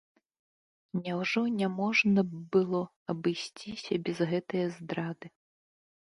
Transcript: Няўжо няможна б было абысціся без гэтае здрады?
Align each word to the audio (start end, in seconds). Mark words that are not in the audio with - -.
Няўжо 1.01 1.41
няможна 1.57 2.21
б 2.29 2.39
было 2.55 2.81
абысціся 3.13 3.93
без 4.07 4.17
гэтае 4.31 4.63
здрады? 4.79 5.27